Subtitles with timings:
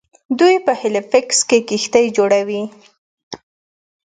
[0.39, 2.63] دوی په هیلیفیکس کې کښتۍ جوړوي.